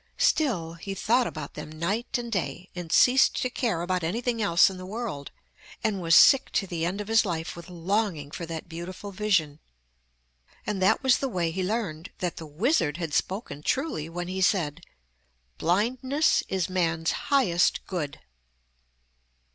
[0.17, 4.67] Still, he thought about them night and day, and ceased to care about anything else
[4.67, 5.29] in the world,
[5.83, 9.59] and was sick to the end of his life with longing for that beautiful vision.
[10.65, 14.41] And that was the way he learned that the wizard had spoken truly when he
[14.41, 14.81] said,
[15.59, 18.19] 'Blindness is man's highest good.